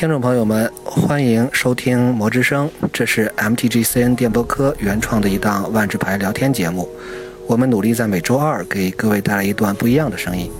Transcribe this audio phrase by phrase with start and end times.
[0.00, 6.88] 听众朋友们，欢迎收听《魔之声》，这是 MTGCN 电波科原创的一档万智牌聊天节目。
[7.46, 10.50] 我们努力在每周二给各位带来一段不一样的声音。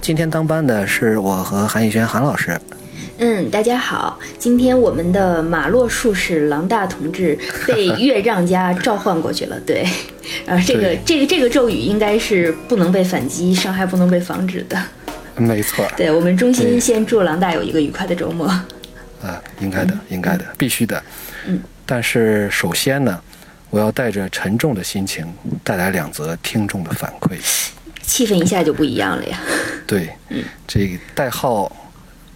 [0.00, 2.56] 今天当班的是我和韩逸轩韩老师。
[3.18, 9.58] 嗯，大家好，今天我们的马洛术士狼大同志被岳丈家召唤过去了。
[9.66, 9.84] 对，
[10.46, 14.80] 呃，这个这个这个咒语应该是不能被反击，伤害不能被防止的。
[15.38, 18.48] 没错，对我们衷心先祝狼大有一个愉快的周末。
[19.22, 21.02] 啊，应该的，应该的，必须的。
[21.46, 21.60] 嗯。
[21.84, 23.20] 但是首先呢，
[23.70, 25.26] 我要带着沉重的心情
[25.62, 27.36] 带来两则听众的反馈。
[28.02, 29.38] 气氛一下就不一样了呀。
[29.86, 31.70] 对，嗯这个代号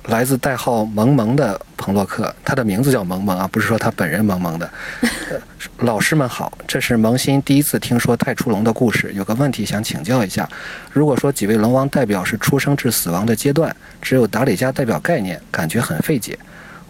[0.05, 4.71] 来自代号萌萌的彭洛克，他的名字叫萌萌啊，不是说他本人萌萌的。
[5.31, 5.41] 呃
[5.79, 10.49] 老师们好，这是萌新第一次听说太初龙的故事，有个问题想请教一下。
[10.93, 16.39] 如果说几位龙王代表是出生至死亡的阶段，只有达里加代表概念，感觉很费解。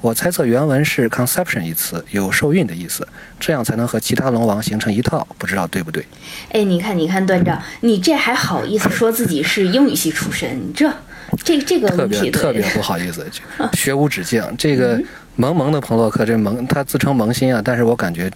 [0.01, 3.07] 我猜测原文是 conception 一词，有受孕的意思，
[3.39, 6.05] 这样才能和其他龙王形成一套，不知道对不对？
[6.53, 10.59] 哎，你看，你看，段长，你这还好意思说自己是英语系出身？
[10.59, 10.91] 你这
[11.45, 13.27] 这这个特别问题，特别不好意思，
[13.75, 14.43] 学无止境。
[14.57, 15.01] 这个
[15.37, 18.31] 萌萌的彭洛克，这萌他自称萌新啊，但是我感觉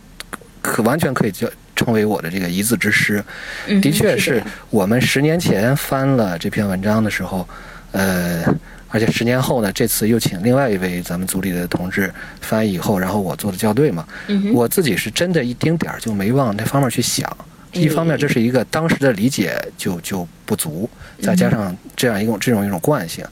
[0.61, 3.25] 可完全可以叫称为我的这个一字之师。
[3.67, 7.49] 嗯的确是我们十年前翻了这篇文章的时候，
[7.93, 8.45] 呃，
[8.95, 12.09] 而且十年后呢，这次又请另外一位咱们组里的同志
[12.41, 17.29] 翻译以后，然后我做的校对嘛，嗯我自己是真的一丁点儿就没往那方面去想。
[17.73, 20.89] 一方面，这是一个当时的理解就就不足，
[21.21, 23.25] 再加上这样一种这种一种惯性。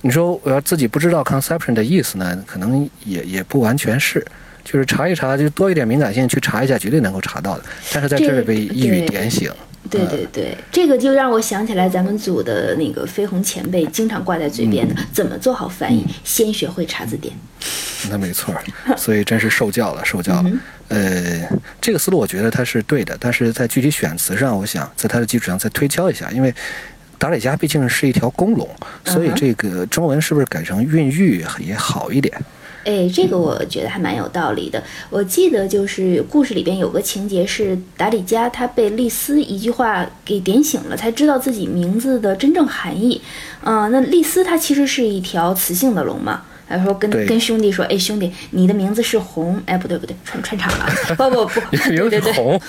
[0.00, 4.26] 你说我要自己不知道 conception 的意思呢，可能也也不完全是，
[4.64, 7.64] 就是查一查，就多一点敏感性去查一下，绝对能够查到的。
[7.92, 9.52] 但是在这里被一语点醒，
[9.90, 17.34] 对对对，这个就让我想起来咱们组的那个飞鸿前辈经常挂在嘴边的，怎么做好翻译，先学会查字典。
[18.10, 18.62] 那没错儿，
[18.96, 20.44] 所以真是受教了，受教了。
[20.46, 21.48] 嗯呃，
[21.80, 26.54] 这个思路我觉得它是对的，但是在具体选词上，我想在它的基础上再推敲一下，因为
[27.18, 28.68] 达里加毕竟是一条公龙，
[29.04, 32.34] 所以这个中文是不是改成孕育也好一点？
[32.84, 34.82] 哎，这个我觉得还蛮有道理的。
[35.10, 43.20] 我记得就是故事里边有个情节是达里加他被丽丝一句话给点醒了，才知道自己名字的真正含义。
[43.64, 46.42] 嗯、那丽丝她其实是一条雌性的龙嘛。
[46.68, 50.86] 他说跟跟兄弟说，哎，兄弟，你的名字是红，哎，不对不对，串串场了，
[51.18, 52.60] 不不不， 对对对，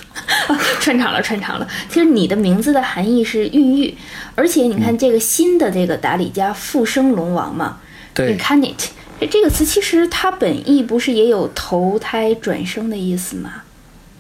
[0.81, 1.65] 串场了，串场了。
[1.87, 3.95] 其实你的名字的含义是孕育，
[4.35, 7.77] 而且你看这个新的这个达里加复生龙王嘛
[8.13, 8.87] 对，incarnate，
[9.25, 13.63] 这这个词其实它本意不是也有投胎转生的意思吗？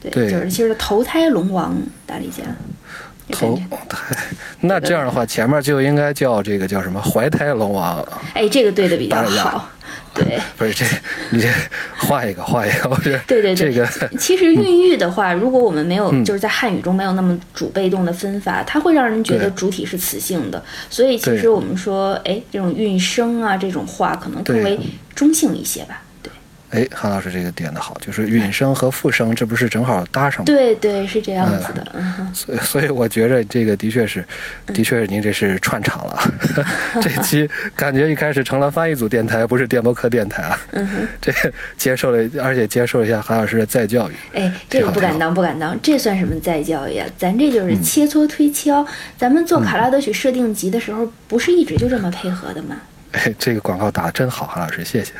[0.01, 1.75] 对，对就是其实投胎龙王
[2.05, 2.43] 达里加。
[3.29, 3.59] 就头
[4.61, 9.69] 那这样的话，前面就应该叫这个叫什么怀胎龙王，哎，这个对的比较好。
[10.13, 10.85] 对，不是这
[11.31, 11.47] 你这
[11.97, 13.87] 画一个画一个，我觉得对对对，这个
[14.19, 16.23] 其实孕育的话，如果我们没有、嗯。
[16.23, 20.63] 就是在汉语中没有那么主被动的分法，它会让人觉得主体是雌性的。
[20.87, 24.79] 所以其实我们说，哎，这种孕生啊这种话可能更为
[25.15, 26.03] 中性一些吧。
[26.73, 30.45] 对哎，韩老师这个点的好，就是允声和复声，这不是正好搭上吗？
[30.45, 31.85] 对对，是这样子的。
[31.93, 34.25] 嗯以，所以我觉着这个的确是，
[34.65, 36.33] 的确是您这是串场了。
[36.99, 40.59] 这期感觉一开始成了翻译组电台，不是电波课电台啊。
[40.71, 41.31] 嗯哼，这
[41.77, 44.13] 接受了，而且接受了一下韩老师的再教育。
[44.33, 47.07] 哎，这个不敢当，不敢当，这算什么再教育啊？
[47.17, 48.85] 咱这就是切磋推敲。
[49.15, 52.75] 咱们做卡拉德曲设定集的时候，不是一直就这么配合的吗？
[53.13, 55.11] 哎，这个广告打得真好，韩老师，谢谢。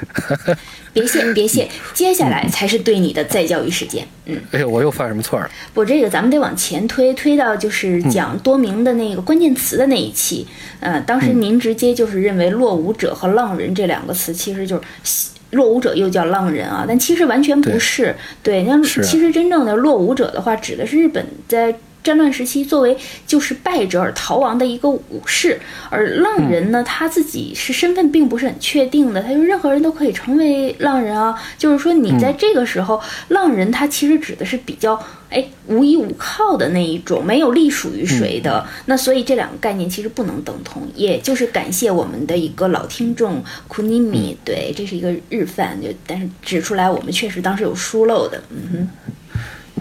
[0.93, 4.05] 别谢，别谢，接下来才是对你的再教育时间。
[4.25, 4.37] 嗯。
[4.51, 5.49] 哎呦，我又犯什么错了？
[5.73, 10.45] 不，这个咱们得往前推，推到就是讲多明的那个关键词的那一期。
[10.79, 15.31] 呃，当时您直接就是认为落伍者和浪人这两个词其实就是。
[15.53, 18.15] 落伍者又叫浪人啊，但其实完全不是。
[18.41, 21.71] 对，那其实真正的落伍者的话，指的是日本在
[22.03, 25.59] 战乱时期作为就是败者而逃亡的一个武士，
[25.89, 31.33] 而浪人呢，他自己是身份并不是很确定的，他就任何人都可以成为浪人啊。
[31.57, 38.65] 就是说你在这个时候，浪人他其实指的是比较哎无依无靠的那一种，没有隶属于谁的。
[38.85, 40.83] 那所以这两个概念其实不能等同。
[40.95, 49.13] 也就是感谢我们的一个老听众库尼米，对，这是一个日饭，就但是指出来我们确实当时有疏漏的，嗯哼。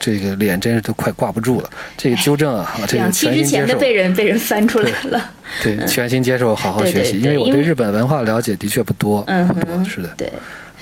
[0.03, 1.71] 这个脸真是都快挂不住了。
[1.97, 3.45] 这个纠正啊，这个全心接受。
[3.45, 5.31] 之前的被人被人翻出来了，
[5.63, 7.13] 对，全心接受，好好学习。
[7.13, 10.09] 对对对因为我对日本文化了解的确不多，嗯不多，是的。
[10.17, 10.31] 对，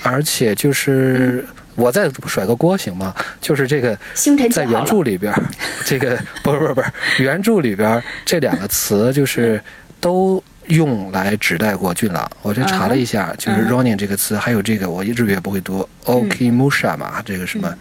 [0.01, 1.45] 而且就是
[1.75, 3.13] 我再甩个锅行吗？
[3.39, 3.95] 就是这个
[4.51, 4.83] 在原。
[4.85, 5.43] 著里边儿，
[5.85, 6.91] 这个不是不是不是
[7.23, 9.61] 原著里边儿这两个词就是
[9.99, 12.29] 都用来指代过俊朗。
[12.41, 17.77] 我这查了一下，就是 Ronin 这个词，还有这个我日语也不会读，Okimusha 嘛，这个什么，嗯，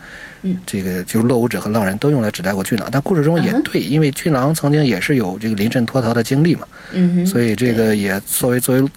[0.67, 2.89] 这个就是落伍者和浪人都用来指代过俊郎。
[2.91, 8.89] 但故事中也对，因为俊郎曾经也是有这个临阵脱逃的经历嘛，嗯，所以这个也作为作为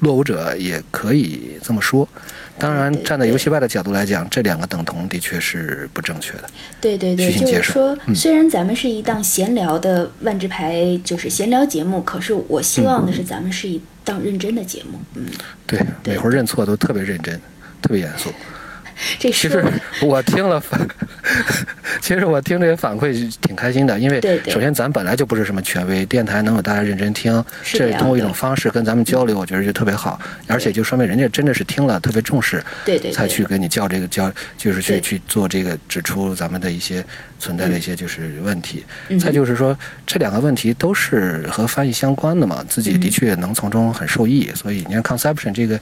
[0.00, 2.08] 落伍者也可以这么说。
[2.58, 6.44] 当然，站在游戏外的角度来讲，这两个等同的确是不正确的。
[6.80, 15.00] 对对对，就是说，虽然咱们是一档闲聊的万智牌，就是闲聊节目，可是我希望的是咱们是一档认真的节目。
[15.14, 15.24] 嗯，
[15.66, 17.40] 对，每回认错都特别认真，
[17.80, 18.30] 特别严肃。
[19.18, 19.64] 这其实
[20.02, 20.80] 我听了反，
[22.00, 37.04] 其实我听这些反馈挺开心的，因为首先咱本来就不是什么权威，电台能有大家认真听，这通过一种方式跟咱们交流，我觉得就特别好，而且就说明人家真的是听了特别重视，对对，才去跟你叫这个叫，就是去去做这个指出咱们的一些
[37.38, 38.84] 存在的一些就是问题。
[39.20, 39.76] 再就是说
[40.06, 45.78] 这两个问题都是和翻译相关的嘛，自己的确能从中很受益，所以你看 conception 这个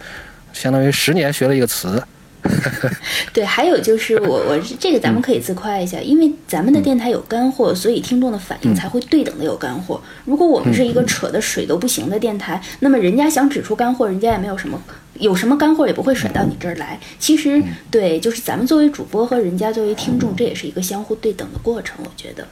[0.52, 2.02] 相当于十年学了一个词。
[3.32, 10.00] 对，还有就是我我这个咱们可以自夸一下，因为咱们的电台有干货，所以听众的反应才会对等的有干货。
[10.24, 14.82] 如果我们是一个扯的水都不行的电台，那么人家想指出干货，人家也没有什么，
[15.14, 16.98] 有什么干货也不会甩到你这儿来。
[17.18, 21.98] 其实对，就是咱们作为主播和人家作为听众，这也是一个相互对等的过程。
[22.04, 22.46] 我觉得，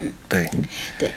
[0.00, 0.48] 嗯，对，
[0.98, 1.10] 对。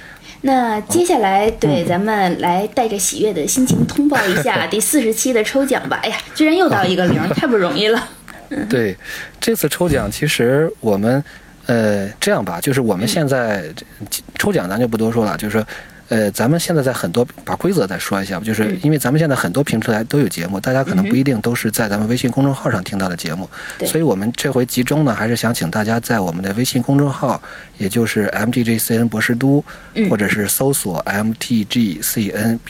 [0.46, 6.00] 那接下来，对，咱们来带着喜悦的心情通报一下 第四十期的抽奖吧。
[6.04, 8.08] 哎呀，居然又到一个零，太不容易了。
[8.70, 8.96] 对，
[9.42, 11.24] 这次抽奖其实我们，
[11.66, 13.64] 呃，这样吧，就是我们现在
[14.38, 15.66] 抽奖咱就不多说了，就是说。
[16.10, 23.50] 呃，咱们现在在很多把规则再说一下吧，就是因为咱们现在很多平台都有节目，大家可能不一定都是在咱们微信公众号上听到的节目，
[23.86, 27.42] 所以我们这回集中呢，还是想请大家在我们的微信公众号，
[27.78, 29.64] 也就是 MTGCN 博士都，
[30.10, 32.62] 或者是搜索 MTGCNBSD，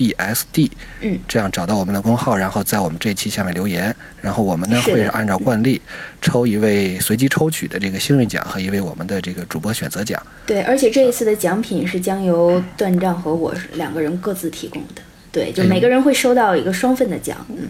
[1.01, 5.05] 嗯，这样找到我们的公号，然后在我们这期下面留言，然后我们呢会。
[5.15, 5.81] 按照惯例
[6.21, 10.21] 抽一位随机抽取的这个幸运奖和一位我们的这个主播选择奖。
[10.45, 13.24] 对，而且这一次的奖品是将由断账。
[13.25, 15.01] 和我两个人各自提供的，
[15.31, 17.67] 对，就每个人会收到一个双份的奖，嗯，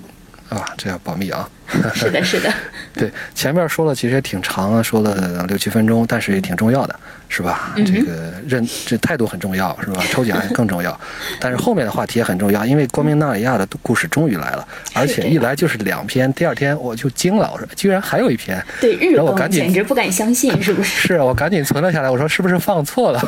[0.49, 1.49] 啊，这要保密啊，
[1.93, 2.53] 是的，是的，
[2.93, 6.95] 对，前面说了其实也挺长啊，说了六七分钟，但是也挺重要的。
[7.27, 7.73] 是吧？
[7.75, 10.01] 这个认这态度很重要，是吧？
[10.11, 10.97] 抽奖更重要，
[11.41, 16.31] 但是后面的话题也很重要，因为光明纳里亚的故事终于来了，而且一来就是两篇。
[16.33, 21.07] 第二天我就惊了，我说居然还有一篇，对，日本简直不敢相信，是不是？
[21.07, 22.09] 是啊，我赶紧存了下来。
[22.09, 23.19] 我说是不是放错了？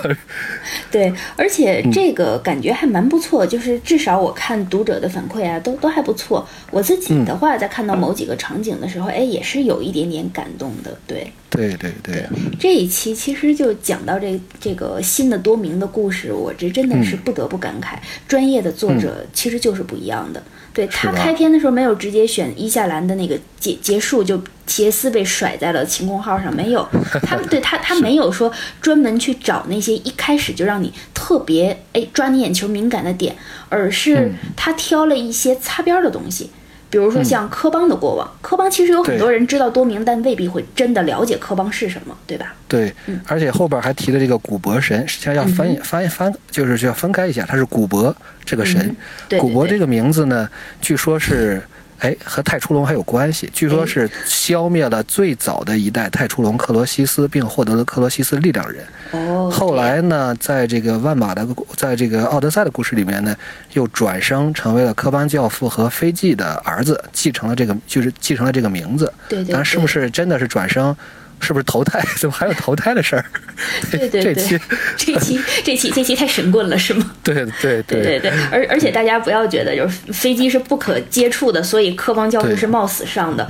[0.92, 6.48] 对，而且这个感觉还蛮不错，就是至少我看读者的反馈啊，都都还不错。
[6.70, 10.96] 我自己的话，在看到某几个场景的时候，哎，也是有一点点感动的。
[11.08, 12.26] 对，对对对。
[12.60, 13.74] 这一期其实就。
[13.88, 17.96] 讲到这这个新的多明的故事，我这真的是不得不感慨，
[18.28, 20.44] 专业的作者其实就是不一样的。
[20.74, 26.86] 对他开篇的时候没有直接选伊夏兰的那个结结束，就杰斯被甩在了晴空号上，没有。
[27.24, 28.52] 他对他他没有说
[28.82, 33.34] 专门去找那些一开始就让你特别哎抓你眼球敏感的点，
[33.70, 36.50] 而是他挑了一些擦边的东西。
[36.90, 42.54] 比如说像科邦的过往，科邦其实有很多人知道多明，但未必会真的了解科邦是什么，对吧？
[42.68, 42.94] 对，
[43.26, 48.96] 而且后边还提了这个古伯神，实际上要翻翻翻，就是需要分开一下，他是古伯这个神，
[49.40, 50.50] 古伯这个名字呢，
[50.82, 51.62] 据说是。
[52.00, 53.50] 哎，和太初龙还有关系。
[53.54, 58.86] 据说是消灭了最早的一代太初龙克罗西斯，并获得了克罗西斯力量人。
[59.12, 59.50] 哦。
[59.52, 63.36] 后来呢，在这个万马的，在这个奥德赛的故事里面呢，
[63.74, 69.12] 又转生成为了科班教父和飞纪的儿子，继承了这个，就是继承了这个名字。
[69.28, 69.54] 对对。
[69.54, 70.96] 但是不是真的是转生？
[71.40, 72.04] 是不是投胎？
[72.18, 73.26] 怎么还有投胎的事儿？
[73.92, 74.60] 对对对，这期
[74.98, 77.12] 这期这期这期太神棍了，是吗？
[77.24, 83.48] 对对对对对，而而且大家不要觉得就是飞机是不可接触的，所以科邦教授是冒死上的。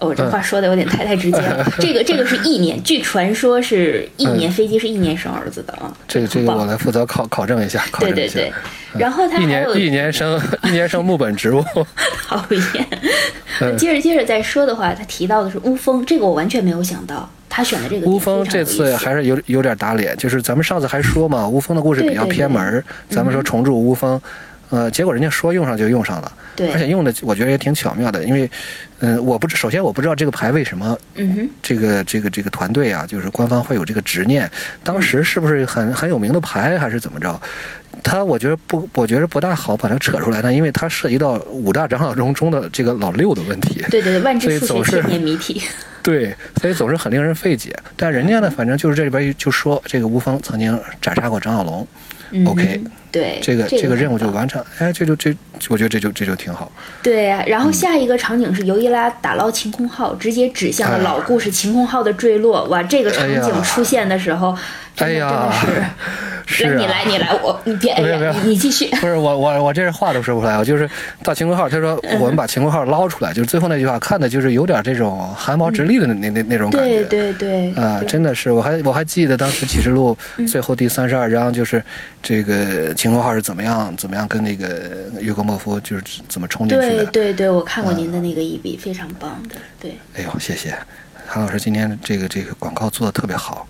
[0.00, 1.64] 哦，这话说的有点太太直接了。
[1.78, 5.92] 这个这个是意念，据传说是意念飞机是意念生儿子的啊。
[6.08, 7.84] 这个这个我来负责考考证一下。
[7.98, 8.52] 对对对，
[8.98, 11.62] 然后他一年一年生 一年生木本植物。
[12.26, 12.86] 讨厌。
[13.76, 24.18] 接着接着再说的话，他提到的是乌风，这个我完全没有想到，他选的这个乌风这次还是有有点打脸，就是咱们上次还说嘛，乌风的故事比较偏门，咱们说重铸乌风。
[24.70, 28.50] 呃，结果人家说用上就用上了，对，而且用的我觉得也挺巧妙的，因为，
[29.00, 34.50] 嗯，我不知首先我不知道这个牌为什么，嗯哼，这个这个这个团队啊，就是官方会有这个执念，
[34.84, 37.40] 当时是不是很很有名的牌还是怎么着？
[38.04, 45.60] 他我觉得不，我觉得不大好把它扯出来呢，因为它涉及到五大长老中中的这个老六的问题，对对对，万智数学千年谜题，
[46.00, 47.76] 对，所以总是很令人费解。
[47.96, 51.86] 但人家呢，反正就是这里边就说这个吴峰曾经斩杀过张小龙。
[52.46, 52.80] OK，
[53.12, 55.34] 对，这个这个任务就完成，哎，这就这，
[55.68, 56.70] 我觉得这就这就挺好。
[57.02, 62.64] 对呀、然后下一个场景是尤伊拉打捞晴空号，直接指向了哎老故事晴空号的坠落。
[62.66, 64.56] 哇，这个场景出现的时候，
[65.00, 65.50] 哎呀
[66.46, 68.88] 是，是啊你来你来，我你别没有没有你你继续。
[69.00, 70.88] 不是我我我这是话都说不出来，我就是
[71.22, 77.04] 到晴空号，他说嗯我们把晴空号捞出来，就是最后那句话，看的就是有点这种汗毛直立的那那那那种感觉。
[77.04, 81.82] 对对对，啊，对真的是，我还我还记得当时启示录嗯最后第三十二章，就是
[82.22, 84.90] 这个晴空号是怎么样怎么样跟那个
[85.20, 87.04] 约格莫夫就是怎么冲进去的。
[87.06, 89.54] 对对对，我看过您的那个一笔，非常棒的。
[89.80, 90.74] 对，哎呦，谢谢
[91.26, 93.66] 韩老师，今天这个这个广告做的特别好。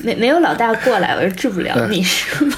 [0.00, 2.56] 没没有老大过来，我就治不了你，是吗？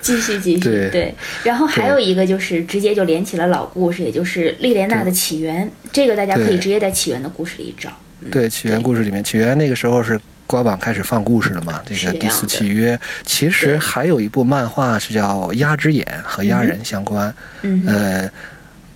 [0.00, 5.70] 继续 继续，对然后还有一个就是直接就连起了老故事，也就是莉莲娜的起源。
[5.92, 7.90] 这个大家可以直接在起源的故事里找。
[8.30, 11.82] 对，起源故事里面，起源那个时候是官网开始放故事了嘛？
[11.86, 17.34] 这个第四契约，其实还有一部漫画是叫《鸭之眼》，和鸭人相关。
[17.62, 18.30] 嗯呃，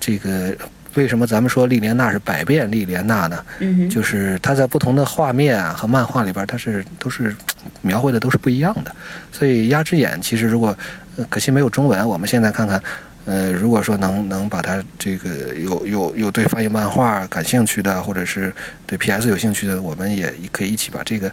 [0.01, 0.55] 这个
[0.99, 3.45] 为什么咱们说莉莲娜是百变莉莲娜呢？
[3.61, 7.35] 嗯，就是她在不同的画面啊和漫画里边，它是都是
[7.83, 8.91] 描绘的都是不一样的。
[9.31, 10.77] 所以《鸭之眼》其实如果、
[11.17, 12.83] 呃可惜没有中文，我们现在看看。
[13.31, 18.51] 呃，如果说能能把它这个有有有对翻译漫画感兴趣的，或者是
[18.87, 21.31] 对 PS 有兴趣的，我们也可以一起把这个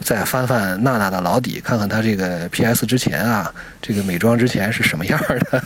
[0.00, 3.52] 再翻翻娜娜的老底，看看她这个 PS 之前啊，
[3.82, 5.62] 这个美妆之前是什么样的。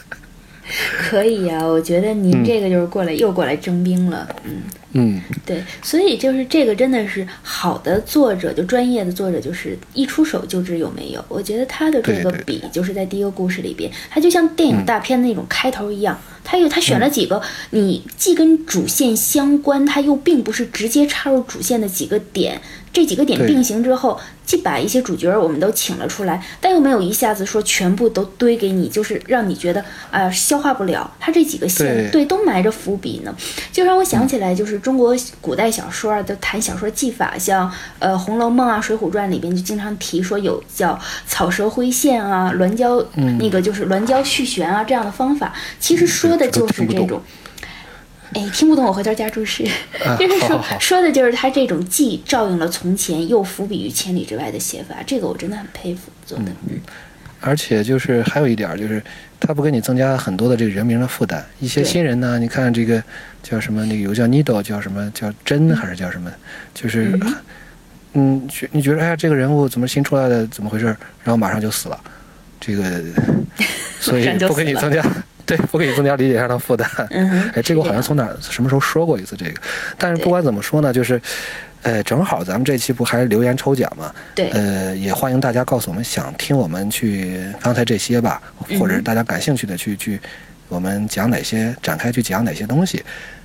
[1.01, 4.29] 可以呀、我觉得您嗯这个就是过来、又过来征兵了。
[4.45, 11.25] 嗯，嗯，对，所以就是这个真的是好的作者，就专业的作者，就是一出手就知有没有。
[11.29, 16.19] 我觉得他的这个笔就是在第一个故事里边，他就像电影大片的那种开头一样，
[16.51, 22.59] 他有他选了几个你既跟主线相关，他又并不是直接插入主线的几个点，
[22.91, 31.11] 这几个点并行之后，既把一些主角我们都请了出来，但又没有一下子说全部都堆给你，就是让你觉得啊、呃消化不了。
[31.21, 32.29] 他这几个线对。
[32.29, 33.35] 都埋着伏笔呢，
[33.73, 43.03] 就让我想起来，就是中国古代小说啊，都谈小说技法，像呃《红楼梦》啊、《水浒传》里边就经常提说有叫草蛇灰线啊、鸾交、
[43.39, 47.21] 那个就是鸾交续弦啊这样的方法，其实说的就是这种。
[48.35, 49.65] 哎，听不懂我回头加注释，
[50.05, 56.45] 啊 就是说说的就是他这种既照应了从前，又伏笔于千里之外的写法，这个我真的很佩服做的。
[56.69, 56.79] 嗯
[57.41, 59.01] 而且就是还有一点儿就是，
[59.39, 61.43] 他不给你增加很多的这个人名的负担。
[61.61, 63.01] 一些新人呢，你看这个
[63.45, 66.29] 叫什么，那个有叫 Needle，叫什么叫真还是叫什么？
[66.75, 67.35] 就是嗯
[68.15, 70.87] 嗯，你觉得哎呀，这个人物怎么新出来的，怎么回事？
[71.23, 72.01] 然后马上就死了，
[72.59, 73.01] 这个，
[74.01, 75.01] 所以不给你增加，
[75.49, 76.87] 对，不给你增加理解上的负担。
[77.09, 79.61] 嗯，哎，这个我好像从哪儿什么时候说过一次这个，
[79.97, 81.19] 但是不管怎么说呢，就是，
[81.81, 84.15] 呃，正好咱们这期不还留言抽奖嘛？
[84.35, 90.21] 对呃，也欢迎大家告诉我们想听我们去刚才这些吧，嗯或者是大家感兴趣的去去，
[90.69, 93.03] 我们讲哪些展开去讲哪些东西。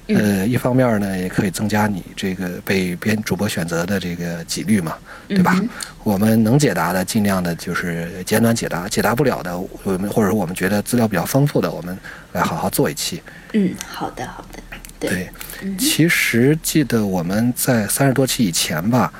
[0.07, 4.95] 嗯呃，一方面呢，也可以增加你这个被编主播选择的这个几率嘛，
[5.27, 5.55] 对吧？
[5.61, 5.69] 嗯
[6.03, 11.97] 我们能解答的，尽量的就是简短解答；解答不了的，我们或者说我们觉得资料比较丰富的，我们
[12.33, 13.23] 来好好做一期。
[13.53, 14.59] 嗯，好的好的，
[14.99, 15.29] 对，对，
[15.61, 19.13] 嗯其实记得我们在三十多期以前吧，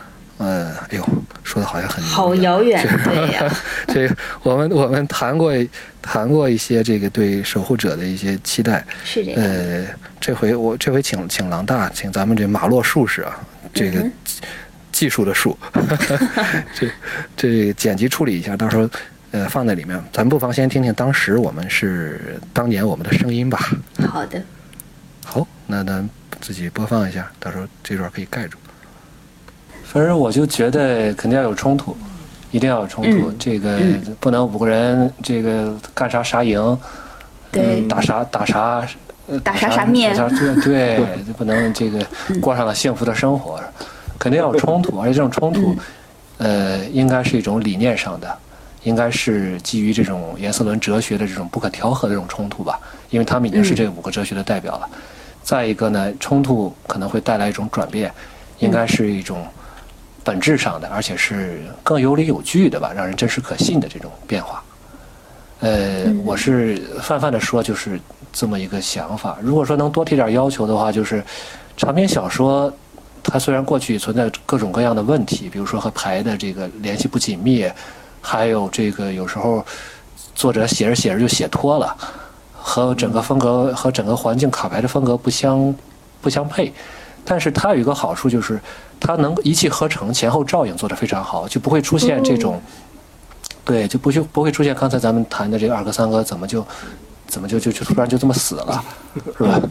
[0.44, 1.10] 呃，哎呦，
[1.42, 3.58] 说的好像很好遥遥远，对呀，
[3.88, 5.54] 这个我们我们谈过
[6.02, 8.86] 谈过一些这个对守护者的一些期待。
[9.06, 9.42] 是这样。
[9.42, 9.86] 呃，
[10.20, 13.40] 这回我这回请请郎大，请咱们这马洛术士啊，
[13.74, 14.12] 这个嗯
[14.92, 15.58] 技术的术，
[16.76, 16.92] 这
[17.38, 18.90] 这剪辑处理一下，到时候
[19.32, 19.98] 呃放在里面。
[20.12, 23.72] 咱不妨先听听当时我们是当年我们的声音吧。
[24.10, 24.42] 好的，
[25.24, 26.08] 好，那咱
[26.42, 28.58] 自己播放一下，到时候这段可以盖住。
[29.94, 31.96] 反正我就觉得肯定要有冲突，
[32.50, 33.30] 一定要有冲突。
[33.30, 33.36] 嗯。
[33.38, 34.02] 这个嗯。
[34.20, 36.78] 不能五个人这个干啥啥赢，
[37.52, 37.82] 对。
[37.82, 38.84] 嗯打啥打啥，
[39.28, 42.04] 呃打啥啥面打啥对 对，不能这个
[42.42, 43.62] 过上了幸福的生活，
[44.18, 45.76] 肯定要有冲突，而且这种冲突，
[46.40, 48.38] 呃，应该是一种理念上的。
[48.84, 52.78] 应该是基于这种颜色论哲学的这种不可调和的这种冲突吧，
[53.12, 54.90] 因为他们已经是这五个哲学的代表了。
[55.42, 58.12] 再一个呢，冲突可能会带来一种转变，
[58.60, 59.48] 应该是一种
[60.24, 64.64] 本质上的，而且是更有理有据的吧，让人真实可信的这种变化。
[65.60, 68.00] 呃，我是泛泛的说，就是
[68.32, 69.38] 这么一个想法。
[69.42, 71.24] 如果说能多提点要求的话，就是
[71.78, 72.72] 长篇小说，
[73.24, 77.66] 它虽然过去存在各种各样的问题，比如说和牌的这个联系不紧密，
[78.22, 79.66] 还有这个有时候
[80.36, 81.96] 作者写着写着就写脱了，
[82.54, 85.74] 和整个风格和整个环境卡牌的风格不相
[86.22, 86.74] 不相配。
[87.24, 88.60] 但是它有一个好处就是，
[89.04, 92.60] 它能一气呵成，前后照应做得非常好，就不会出现这种
[93.66, 96.66] 对，就不就不会出现刚才咱们谈的这个二哥三哥怎么就
[97.28, 98.84] 怎么就就就突然就这么死了，
[99.38, 99.62] 是吧？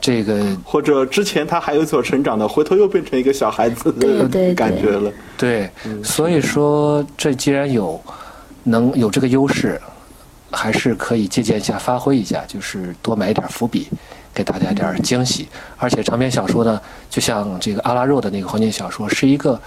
[0.00, 5.12] 这个或者之前他还有所成长的，回头又变成一个小孩子的感觉了。
[5.36, 5.70] 对，
[6.02, 8.00] 所以说这既然有
[8.62, 9.78] 能有这个优势，
[10.50, 13.88] 还是可以借鉴一下、发挥一下，就是多埋一点伏笔，
[14.42, 15.48] 给大家一点惊喜。
[15.76, 16.80] 而且长篇小说呢，
[17.10, 19.60] 就像这个阿拉肉的那个黄金小说，是一个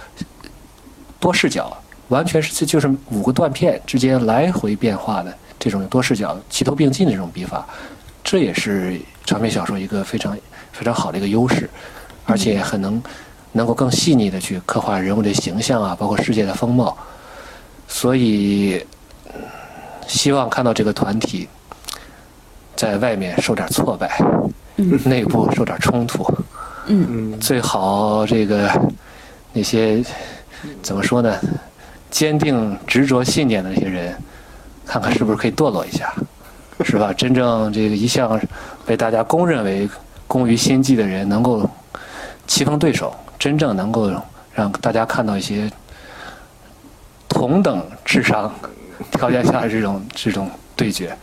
[1.20, 1.76] 多视角，
[2.08, 7.66] 完全是就是五个断片之间来回变化的这种多视角齐头并进的这种笔法，
[8.22, 10.36] 这也是长篇小说一个非常
[10.72, 11.70] 非常好的一个优势，
[12.26, 13.02] 而且很能
[13.52, 16.96] 能够更细腻的去刻画人物的形象啊，包括世界的风貌。
[17.86, 18.84] 所以，
[19.26, 19.40] 嗯
[20.06, 21.48] 希望看到这个团体
[22.76, 24.20] 在外面受点挫败，
[24.76, 26.26] 内部受点冲突，
[26.86, 28.70] 嗯，最好这个
[29.52, 30.04] 那些
[30.82, 31.38] 怎么说呢，
[32.10, 34.14] 坚定执着信念的那些人，
[34.86, 36.12] 看看是不是可以堕落一下，
[36.84, 37.12] 是吧？
[37.12, 38.40] 真正这个一向
[38.84, 39.88] 被大家公认为
[40.26, 41.68] 工于心计的人，能够
[42.46, 44.10] 棋逢对手，真正能够
[44.52, 45.70] 让大家看到一些
[47.28, 48.52] 同等智商
[49.12, 51.16] 条件下的这种这种对决，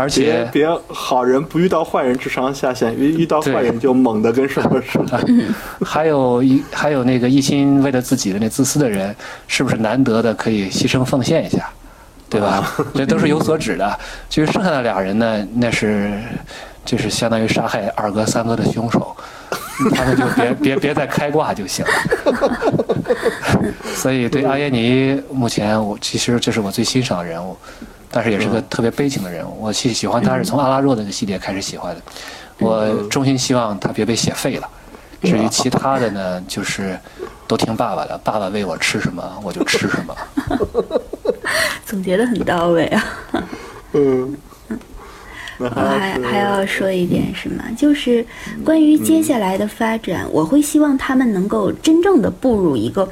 [0.00, 5.20] 而且别好人不遇到坏人智商下线，遇遇到坏人就猛的跟什么似的。
[5.84, 9.14] 还有一还有那个一心为了自己的那自私的人，
[9.46, 11.68] 是不是难得的可以牺牲奉献一下，
[12.30, 12.72] 对吧？
[12.94, 13.98] 这都是有所指的。
[14.30, 16.18] 至于剩下的俩人呢，那是
[16.84, 19.14] 就是相当于杀害二哥三哥的凶手，
[19.94, 21.92] 他们就别别别再开挂就行了。
[23.94, 27.56] 所以对阿耶尼，目前我其实这是我最欣赏的人物，
[28.10, 29.56] 但是也是个特别悲情的人物。
[29.60, 32.02] 我喜喜欢他是从阿拉若那个系列开始喜欢的，
[32.58, 34.68] 我衷心希望他别被写废了。
[35.22, 36.98] 至于其他的呢，就是
[37.46, 40.16] 都听爸爸的，爸爸喂我吃什么我就吃什么。
[41.84, 43.04] 总结的很到位啊。
[43.92, 44.36] 嗯，
[45.58, 48.24] 那我还还要说一点什么，就是
[48.64, 53.06] 关于接下来的发展，我会希望他们能够真正的步入一个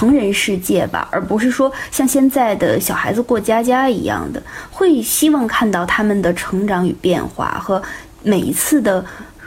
[0.00, 7.82] 成人世界吧，而不是说像现在的小孩子过家家一样的，会希望看到他们的成长与变化和
[8.22, 9.04] 每一次的。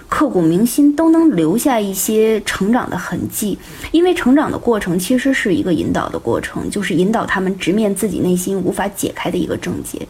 [0.07, 3.57] 刻骨铭心都能留下一些成长的痕迹，
[3.91, 10.07] 因为成长的过程其实是一个引导的过程，就是引导他们直面自己内心无法解开的一个症结。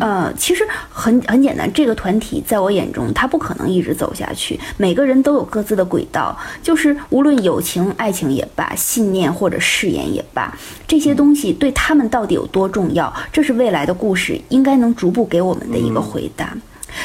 [0.00, 4.58] 呃，其实很很简单，这个团体在我眼中，它不可能一直走下去。
[4.76, 16.56] 每个人都有各自的轨道，就是无论友情、爱情也罢，信念或者誓言也罢，这些东西对他们到底有多重要，这是未来的故事应该能逐步给我们的一个回答。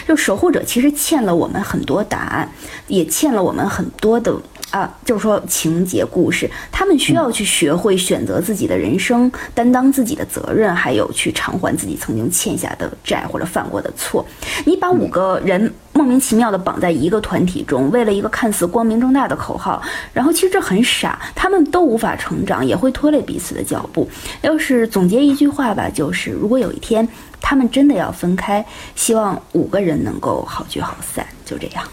[0.08, 2.50] 就守护者其实欠了我们很多答案，
[2.88, 4.34] 也欠了我们很多的
[4.72, 14.26] 啊，就是说情节故事，他们需要去学会选择自己的人生，担当自己的责任，还有去偿还自己曾经欠下的债或者犯过的错。
[14.66, 24.10] 你把五个人莫名其妙的绑在一个团体中，为了一个看似光明正大的口号，然后其实这很傻，他们都无法成长，也会拖累彼此的脚步。
[24.42, 27.08] 要是总结一句话吧，就是如果有一天
[27.40, 31.84] 他们真的要分开，希望五个人能够好聚好散，就这样。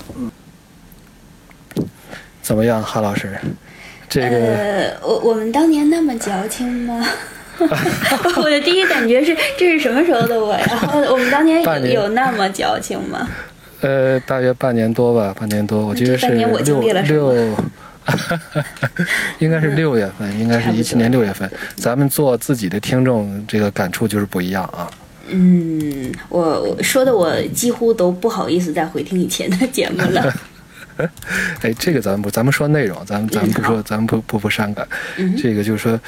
[2.42, 3.38] 怎么样，韩老师？
[4.08, 7.02] 这个呃，我我们当年那么矫情吗？
[8.36, 10.66] 我的第一感觉是，这是什么时候的我呀？
[11.10, 13.26] 我们当年有年有那么矫情吗？
[13.80, 17.56] 呃，大约半年多吧，半年多，我记得是这半年我经六六，
[19.38, 21.50] 应该是六月份，应该是一七年六月份。
[21.76, 24.90] 咱们做自己的听众，这个感触就是不一样啊。
[25.28, 30.32] 嗯，我我说的我几乎都不好意思再回听以前的节目了。
[31.62, 34.86] 哎，这个咱们不，咱们说内容，咱们咱们不说，咱们不不不伤感。
[35.16, 35.98] 嗯这个就是说，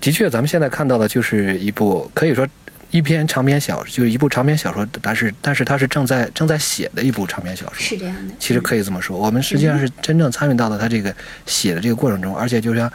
[0.00, 2.46] 的确，咱们现在看到的就是一部可以说
[2.90, 7.74] 一篇长篇小，就是一部长篇小说，但是但是它是正在正在写的一部长篇小说。
[7.82, 11.14] 是这样的，其实可以这么说，我们实际上是真正参与到了他这个
[11.46, 12.90] 写的这个过程中，而且就像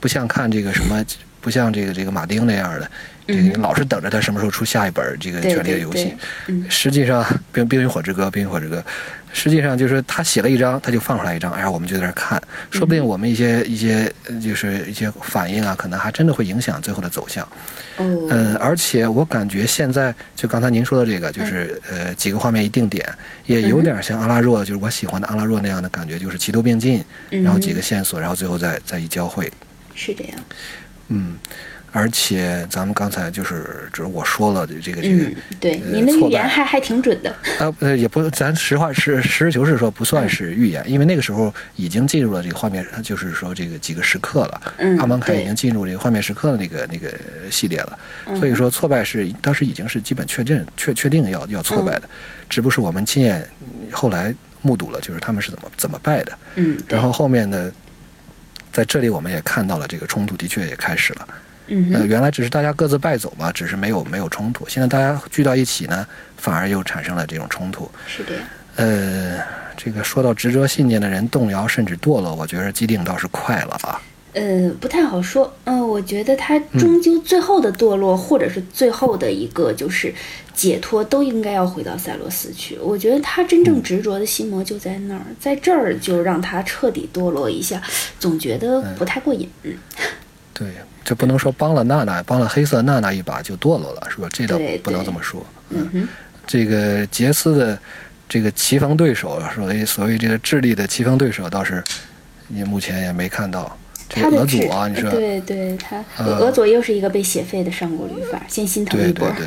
[0.00, 1.04] 不像看这个什么，
[1.40, 2.90] 不像这个这个马丁那样的，
[3.26, 6.04] 这个你老是等着他什么时候出下一本这个《权力的游戏对。
[6.04, 6.10] 对》。
[6.46, 6.66] 嗯。
[6.70, 7.22] 实际上，
[7.52, 8.78] 《冰冰与火之歌》《冰与火之歌》，
[9.32, 17.44] 实际上就是他写了一章，他就放出来一张，然后我们就在那看，说不定我们一些一些呃就是一些反应啊，可能还真的会影响最后的走向。
[17.98, 23.06] 哦，嗯，而且我感觉现在就刚才您说的这个，就是呃几个画面一定点，
[23.46, 29.52] 也有点像阿拉若，就是我喜欢的阿拉若那样的感觉，就是齐头并进，然后几个线索，然后最后再再一交汇。
[29.94, 30.38] 是这样。
[31.08, 31.36] 嗯，
[31.90, 37.30] 而且咱们刚才就是就是我说了的这个这个嗯，对，您的预言还还挺准的。
[37.58, 44.60] 啊，呃，也不，咱实话实实事求是说，不算是预言，因为那个时候已经进入了这个画面，就是说这个几个时刻了。
[44.78, 47.12] 嗯阿芒凯已经进入这个画面时刻的那个那个
[47.50, 52.02] 系列了，嗯所以说挫败是当时已经是基本确认确确定要要挫败的，
[52.48, 53.48] 只不过是我们亲眼
[53.90, 56.32] 后来目睹了，就是他们是怎么怎么败的。
[56.56, 57.72] 嗯，然后后面呢，
[58.78, 61.28] 在这里我们也看到了这个冲突的确也开始了。
[61.66, 64.68] 呃，嗯哼，原来只是大家各自败走嘛，只是没有没有冲突。
[64.68, 67.90] 现在大家聚到一起呢，反而又产生了这种冲突。
[68.06, 68.34] 是的。
[68.76, 69.42] 呃，
[69.76, 74.00] 这个说到执着信念的人动摇甚至堕落，我觉得基定倒是快了啊。
[74.38, 75.52] 呃，不太好说。
[75.64, 80.14] 嗯、我觉得他终究最后的堕落，或者是最后的一个就是
[80.54, 82.78] 解脱，都应该要回到赛罗斯去。
[82.78, 87.82] 我觉得他真正执着的心魔就在那儿，在这儿就让他彻底堕落一下，
[88.18, 89.48] 总觉得不太过瘾。
[89.62, 89.74] 嗯，
[90.54, 90.68] 对，
[91.04, 94.28] 这不能说帮了娜娜，帮了黑色娜娜一把就堕落了，是吧？
[94.32, 95.44] 这倒对不能这么说。
[95.70, 96.08] 嗯哼，
[96.46, 97.78] 这个杰斯的
[98.28, 101.82] 这个棋逢对手，所谓所谓这个智力的棋逢对手，倒是
[102.48, 103.76] 你目前也没看到。
[104.08, 109.46] 这个他的智俄佐啊，你说对对，他呃俄佐又是一个被写废的上古律法，先心疼对一波对。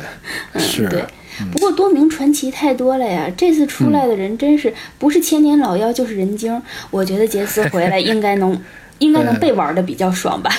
[0.52, 1.04] 嗯，是对。
[1.50, 6.62] 不过多名传奇太多了呀，这次出来的人真是不是千年老妖就是人精。
[6.90, 8.60] 我觉得杰斯回来应该能，
[9.00, 10.50] 应该能被玩的比较爽吧。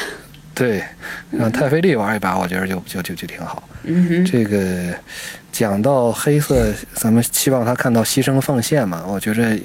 [0.55, 0.83] 对，
[1.31, 3.63] 让泰菲利玩一把，我觉得就就就就挺好。
[3.83, 4.93] 嗯哼，这个
[5.51, 9.57] 讲到黑色，咱们期望他看到牺牲奉献嘛，我觉着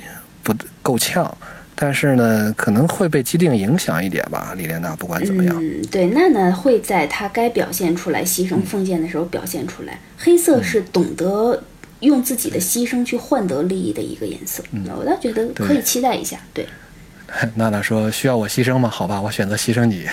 [0.42, 1.36] 不够呛。
[1.80, 4.52] 但是呢，可能会被既定影响一点吧。
[4.56, 9.96] 李莲娜不管怎么样，嗯，对，娜娜会在她该表现出来牺牲奉献的时候表现出来。
[10.18, 11.62] 黑色是懂得
[12.00, 16.36] 用自己的牺牲去换得利益的一个颜色，嗯我倒觉得可以期待一下。
[16.52, 16.66] 对，
[17.54, 18.88] 娜娜说需要我牺牲吗？
[18.88, 20.04] 好吧，我选择牺牲你。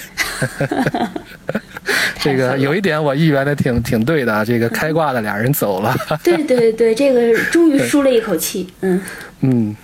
[2.21, 5.95] 这个有一点我预言的挺挺对的啊，这个开挂的俩人走了。
[6.23, 8.67] 对对对，这个终于舒了一口气。
[8.81, 9.01] 嗯
[9.41, 9.75] 嗯，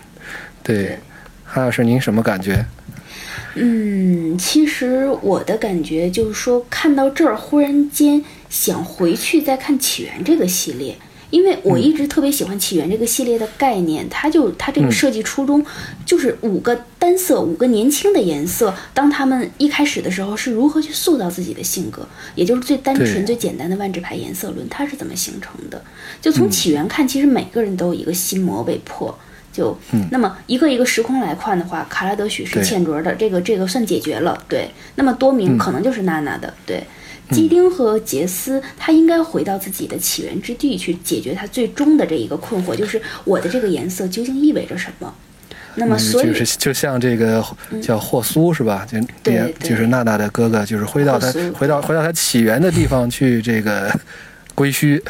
[0.61, 0.99] 对。
[1.53, 2.65] 韩老师，您什么感觉？
[3.55, 10.97] 嗯，其实我的感觉就是说，看到这儿忽然间想回去再看《起源》这个系列，
[11.29, 15.61] 因为我一直特别喜欢《起源》这个系列的概念，它就它这个设计初衷
[16.05, 25.83] 就是五个单色、五个年轻的颜色，当他们一开始的时候是如何去塑造自己的性格，也就是最单纯、最简单的万智牌颜色轮，它是怎么形成的？
[26.21, 29.13] 就从起源看，其实每个人都有一个心魔被破。
[29.51, 29.77] 就
[30.09, 34.41] 那么一个一个时空来看的话，卡拉德许是对欠卓的，这个这个算解决了。
[34.47, 36.53] 对，那么多明可能就是娜娜的。
[36.65, 36.83] 对，
[37.31, 45.13] 基丁和杰斯他应该回到自己的起源之地去解决他最终的这一个困惑，就是我的这个颜色究竟意味着什么？
[45.75, 47.43] 那么嗯，所以就是就像这个
[47.81, 48.85] 叫霍苏是吧？
[48.89, 53.89] 就对就是娜娜的哥哥，就是回到他回到回到他起源的地方去这个
[54.53, 55.01] 归墟。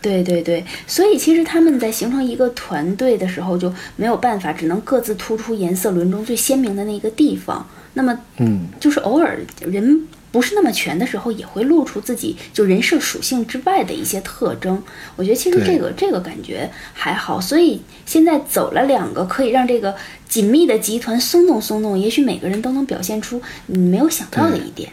[0.00, 7.68] 对对对，所以其实他们在形成一个团队的时候就没有办法，只能各自突出颜色轮中最鲜明的那个地方。
[7.94, 14.80] 那么嗯，就是偶尔人不是那么全的时候，也会露出自己就人设属性之外的一些特征。
[15.16, 19.96] 我觉得其实这个这个感觉还好，所以现在走了两个可以让这个
[20.28, 24.92] 紧密的集团松动松动，也许每个人都能表现出你没有想到的一点。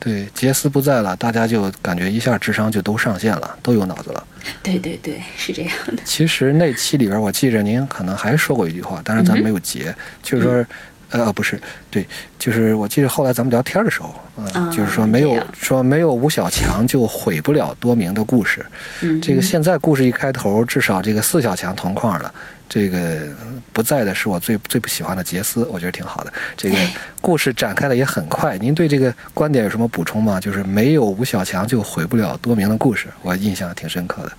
[0.00, 4.26] 对，杰斯不在了，大家就感觉一下智商就都上线了，都有脑子了。
[4.62, 6.02] 对对对，是这样的。
[6.04, 10.66] 其实那期里边，我记着您可能还说过一句话，但是咱没有截，就是说。
[11.10, 12.06] 呃，不是，对，
[12.38, 18.64] 就是我记得后来咱们聊天的时候，嗯、啊就是说没有说没有吴小强就毁不了多明的故事。
[19.02, 22.32] 嗯，这个现在故事一开头，至少这个四小强同框了。
[22.68, 26.32] 这个嗯不在的是我最最不喜欢的杰斯，我觉得挺好的。
[26.56, 26.76] 这个
[27.20, 28.58] 故事展开的也很快。
[28.58, 30.40] 您对这个观点有什么补充吗？
[30.40, 34.32] 就是没有吴小强就毁不了多明的故事，我印象挺深刻的。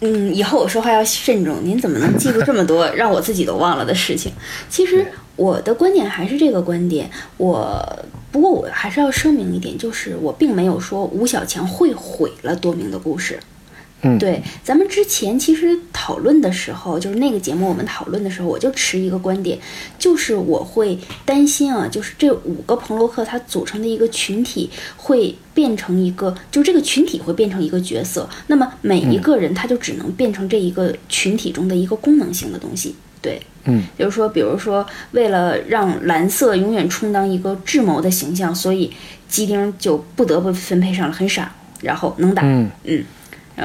[0.00, 1.58] 嗯，以后我说话要慎重。
[1.62, 4.32] 您怎么能记住这么多让我自己都忘了的事情？
[4.68, 5.06] 其实
[5.38, 7.08] 我的观点还是这个观点。
[7.38, 7.80] 我
[8.30, 13.38] 不过我还是要声明一点，就是我并没有说吴小强会毁了多明的故事。
[14.02, 19.58] 嗯，对，咱们之前其实讨论的时候，就是那个节目我们讨论的时候，我就持一个观点，
[19.98, 32.94] 就是我会担心啊，就是这五个彭洛克它组成的一个群体会变成一个，就这个群体会变成一个角色，那么每一个人他就只能变成这一个群体中的一个功能性的东西，
[33.28, 33.42] 对。
[33.64, 38.90] 嗯，就是说，比如说，为了让蓝色永远充当一个智谋的形象，所以
[39.28, 42.70] 基丁就不得不分配上了很傻，然后能打，嗯。
[42.86, 43.04] 嗯，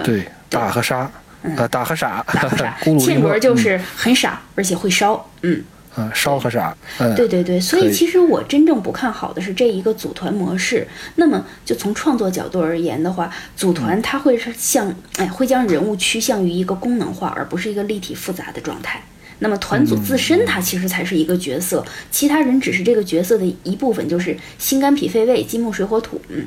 [0.04, 1.10] 对，打和杀，
[1.44, 2.76] 呃，打和傻，打和傻。
[2.84, 5.64] 咕噜一乐倩卓就是很傻，而且会烧，嗯，
[5.96, 7.94] 啊，烧和傻，嗯，对对对，所以以。
[7.94, 10.86] 其实我真正不看好的是这一个组团模式。
[11.16, 19.02] 那么，就从创作角度而言的话，组团它会是向哎，会将人物趋向于一个功能化，而不是一个立体复杂的状态。
[19.40, 26.22] 那么团组自身它其实才是一个角色，其他人只是这个角色的一部分，就是心肝脾肺胃、金木水火土。
[26.30, 26.46] 嗯，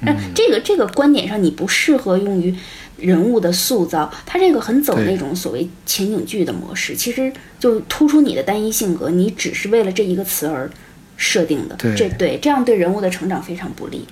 [0.00, 2.54] 那这个这个观点上，你不适合用于
[2.98, 10.70] 人物的塑造，它这个很走那种所谓情景剧的模式，其实就突出你的单一性格，你只是为了这一个词而
[11.16, 14.06] 设定的，对这对这样对人物的成长非常不利。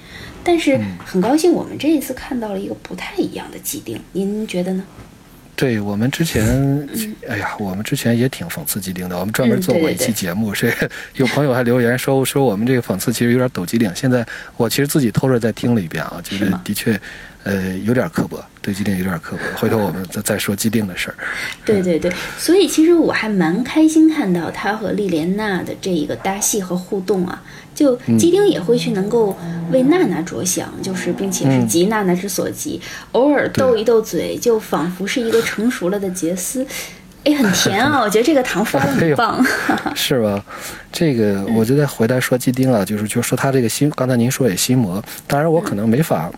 [0.44, 4.84] 但是很高兴，我们这一次看到了一个不太一样的既定，您觉得呢？
[5.58, 6.88] 对我们之前，
[7.28, 13.90] 哎呀，我们之前也挺讽刺基丁的，我们专门嗯做过一期节目，这个有朋友还留言说说我们这个讽刺其实有点抖机灵。
[13.92, 14.24] 现在
[14.56, 17.00] 我其实自己偷着再听了一遍啊，觉得是的确，
[17.42, 19.42] 呃，有点刻薄，对基丁有点刻薄。
[19.56, 21.16] 回头我们再再说基丁的事儿。
[21.66, 27.42] 对对对，所以其实我还蛮开心看到他和莉莲娜的这一个搭戏和互动啊，
[27.78, 29.36] 就基丁也会去能够
[29.70, 32.80] 为娜娜着想，就是并且是急娜娜之所急，
[33.12, 36.66] 偶尔斗一斗嘴，就仿佛是一个成熟了的杰斯。
[37.22, 38.00] 哎，很甜啊！
[38.02, 39.44] 我觉得这个糖刷的很棒。
[39.94, 40.44] 是吧？
[40.90, 46.28] 这个我就再回来说基丁了，就是就说他这个心，刚才您说也心魔，当然我可能没法。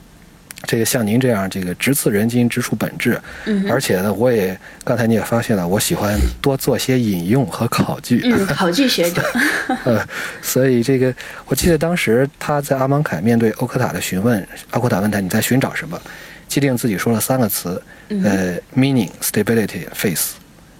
[0.65, 9.23] 这个像您这样，这个直刺人心，直触本质，嗯而且呢，我也刚才你也发现了，我喜欢多做些引用和考据，嗯，考据学者。
[9.85, 10.07] 呃，
[10.43, 11.13] 所以这个
[11.47, 16.01] 我记得当时他在阿芒凯面对欧科塔的询问，阿库塔问他你在寻找什么，
[16.47, 20.31] 基定自己说了三个词，呃，meaning、stability、faith，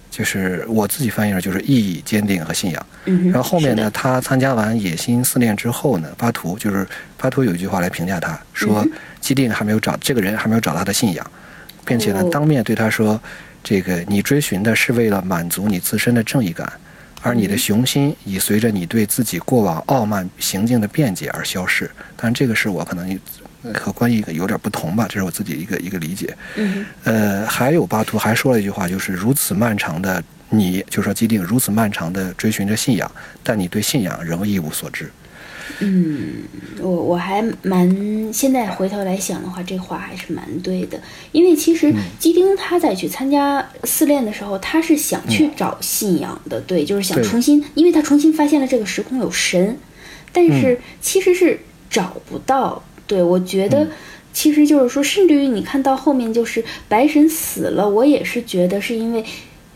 [0.09, 2.85] 就是我自己翻译了就是意义、坚定和信仰。
[3.05, 3.89] 嗯，然后后面呢？
[3.91, 8.91] 他参加完野心四练之后呢，巴图就是巴图有一句话来评价他，说嗯
[9.21, 11.31] 基定还没有找这个人还没有找到他的信仰，
[11.85, 13.21] 并且呢哦当面对他说，
[13.63, 16.71] 这个你追寻的是为了满足你自身的正义感，
[17.21, 21.89] 而嗯你的雄心已随着你对自己过往傲慢行径的辩解而消逝。
[22.17, 23.19] 当然，这个是我可能
[23.63, 26.35] 呃和关于有点不同吧，这是我自己一个一个理解。
[26.55, 33.09] 嗯呃，还有巴图还说了一句话，就是如此漫长的你，就说基定如此漫长的追寻着信仰，
[33.43, 35.11] 但你对信仰仍一无所知。
[35.79, 36.43] 嗯，
[36.79, 49.77] 我我还蛮现在回头来想的话，这话还是蛮对的，因为其嗯实基丁他在去参加试炼的时候，他是想去找信仰的，对，就是想重新，因为他重新发现了这个时空有神，
[50.31, 52.83] 但是其实是找不到。
[53.07, 53.87] 对我觉得。
[54.33, 59.25] 其实就是说，甚至于你看到后面，就是白神死了，我也是觉得是因为，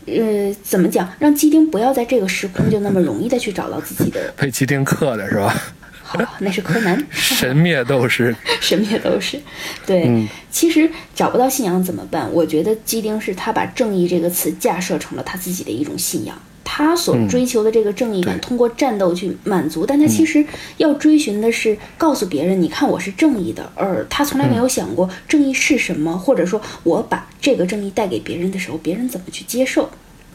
[0.06, 5.54] 呃，怎么讲，让基丁不要在这个时空就那么容易的去找到自己的被基丁克的是吧？
[6.02, 9.40] 好，那是柯南， 神灭斗士， 神灭斗士。
[9.84, 12.32] 对，嗯其实找不到信仰怎么办？
[12.32, 16.40] 我觉得基丁是他把正义这个词架设成了他自己的一种信仰。
[16.76, 20.44] 他所追求的这个正义感，通过战斗去满足，但他其实
[20.76, 29.88] 要追寻的是告诉别人，你看我是正义的，而他从来没有想过正义是什么，或者说我把这个正义带给别人的时候，别人怎么去接受。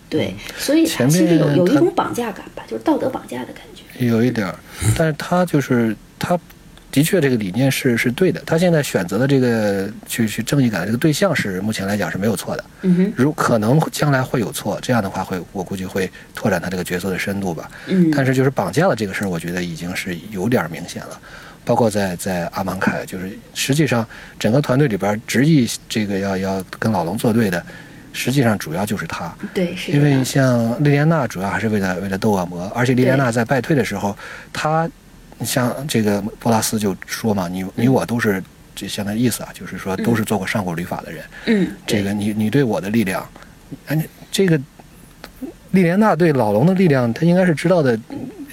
[0.10, 4.04] 对，所以他其实有有一种绑架感吧，就是道德绑架的感觉。
[4.04, 4.56] 有一点儿，
[4.98, 6.36] 但是他就是他，
[6.92, 8.42] 的确这个理念是是对的。
[8.46, 12.64] 他现在选择的这个去去正义感的这个对象是目前来讲是没有错的。
[12.82, 17.72] 嗯哼，如可能将来会有错，这样的话会我估计会拓展他这个角色的深度吧。
[17.88, 21.20] 嗯，但是就是绑架了这个事儿，我觉得已经是有点儿明显了。
[21.64, 24.06] 包括在在阿芒凯，就是实际上
[24.40, 27.64] 整个团队里边儿执意这个要要跟老龙作对的，
[28.12, 29.32] 实际上主要就是他。
[29.54, 34.18] 对，是因为像莉莲娜主要还是为了为了斗恶魔，而且莉莲娜在败退的时候，
[34.52, 34.90] 她
[35.44, 38.44] 像这个波拉斯就说嘛，你你我都是
[38.76, 43.28] 这相当于意思啊，就是说都是做过上古律法的人，嗯，这个你你对我的力量，
[43.88, 44.60] 哎，这个
[45.72, 47.98] 莉莲娜对老龙的力量，他应该是知道的，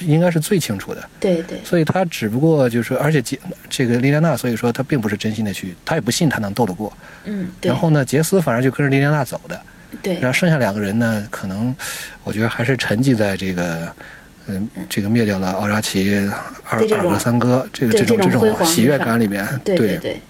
[0.00, 6.92] 应该是最清楚的，对对，所以他只不过就是，而且杰这个莉莲娜，所以说他并不是真心的去，他也不信他能斗得过。
[7.24, 7.70] 嗯，对。
[7.70, 9.60] 然后呢，杰斯反而就跟着莉莲娜走的。
[10.02, 10.14] 对。
[10.14, 11.74] 然后剩下两个人呢，可能
[12.22, 13.92] 我觉得还是沉寂在这个，
[14.48, 16.28] 嗯，这个灭掉了奥扎奇
[16.68, 20.20] 二二哥三哥这个这种这这种喜悦感里面，对对对，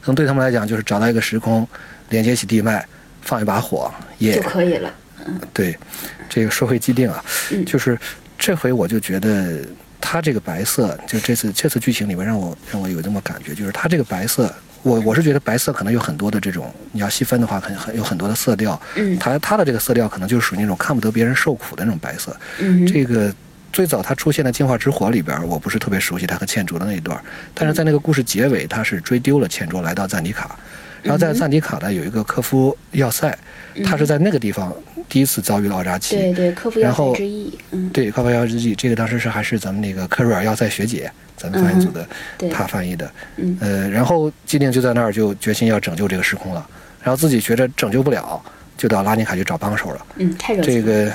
[0.00, 1.66] 可能对他们来讲就是找到一个时空，
[2.10, 2.84] 连接起地脉，
[3.22, 4.92] 放一把火，也就可以了。
[5.52, 5.76] 对。
[6.28, 7.96] 这个说回既定啊，嗯就是
[8.36, 9.60] 这回我就觉得
[10.00, 14.52] 他这个白色，就这次这次剧情里面让我让我有这么感觉，就是他这个白色。
[14.86, 18.80] 我我是觉得白色可能有很多的这种，你要细分的话，可能很有很多的色调。
[18.94, 19.18] 嗯。
[19.18, 22.36] 它它的这个色调可能就是属于那种看不得别人受苦的那种白色。
[22.60, 23.34] 嗯，这个
[23.72, 27.20] 最早他出现在《进化之火》里边，我不是特别熟悉他和茜卓的那一段，
[27.52, 30.56] 但是在那个故事结尾，他是追丢了茜卓来到赞迪卡，
[31.02, 33.36] 然后在赞迪卡呢有一个科夫要塞，
[33.84, 34.72] 他是在那个地方
[35.08, 36.16] 第一次遭遇了奥扎奇。
[36.16, 41.10] 对对，科夫要然后塞之役，嗯，对，科夫要塞之役，这个当时是还是咱们那个科瑞尔要塞学姐，
[41.50, 42.06] 咱们翻译组的，
[42.36, 43.10] 对她翻译的。
[43.36, 46.66] 嗯呃，然后基定就在那儿就决心要拯救这个时空了，
[47.02, 48.40] 然后自己觉着拯救不了，
[48.76, 50.06] 就到拉尼卡去找帮手了。
[50.16, 50.62] 嗯，太热。
[50.62, 51.12] 这个，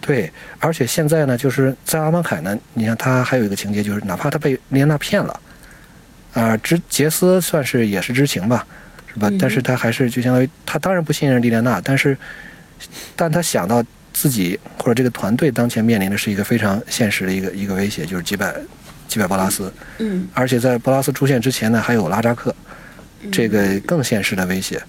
[0.00, 5.40] 对，而且现在呢，就是在阿芒凯呢，你看他还有一个情节，就是哪怕他被丽安娜骗了，
[6.34, 8.66] 啊、知杰斯算是也是知情吧，
[9.12, 9.28] 是吧？
[9.30, 12.16] 嗯但是他还是就相当于他当然不信任莉莲娜，但是，
[13.14, 18.54] 但他想到自己或者这个团队当前面临的是一个非常现实的一个一个威胁，就是击败
[19.12, 22.54] 击败波拉斯，嗯，而且在波拉斯出现之前呢，还有拉扎克，
[23.20, 24.82] 嗯这个更现实的威胁。